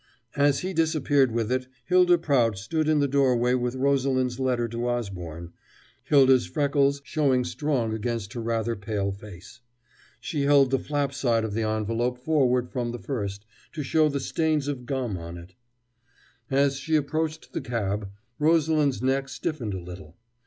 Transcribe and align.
As 0.35 0.61
he 0.61 0.73
disappeared 0.73 1.31
with 1.31 1.51
it, 1.51 1.67
Hylda 1.87 2.17
Prout 2.17 2.57
stood 2.57 2.87
in 2.89 3.01
the 3.01 3.07
doorway 3.07 3.53
with 3.53 3.75
Rosalind's 3.75 4.39
letter 4.39 4.67
to 4.67 4.87
Osborne 4.89 5.53
Hylda's 6.09 6.47
freckles 6.47 7.03
showing 7.05 7.43
strong 7.43 7.93
against 7.93 8.33
her 8.33 8.41
rather 8.41 8.75
pale 8.75 9.11
face. 9.11 9.59
She 10.19 10.41
held 10.41 10.71
the 10.71 10.79
flap 10.79 11.13
side 11.13 11.43
of 11.43 11.53
the 11.53 11.61
envelope 11.61 12.17
forward 12.17 12.71
from 12.71 12.91
the 12.93 12.97
first, 12.97 13.45
to 13.73 13.83
show 13.83 14.09
the 14.09 14.19
stains 14.19 14.67
of 14.67 14.87
gum 14.87 15.19
on 15.19 15.37
it. 15.37 15.53
As 16.49 16.77
she 16.77 16.95
approached 16.95 17.53
the 17.53 17.61
cab, 17.61 18.09
Rosalind's 18.39 19.03
neck 19.03 19.29
stiffened 19.29 19.75
a 19.75 19.79
little. 19.79 20.17